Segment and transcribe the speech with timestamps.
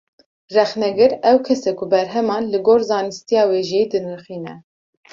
[0.53, 4.55] Rexnegir, ew kes e ku berheman, li gor zanistiya wêjeyî dinirxîne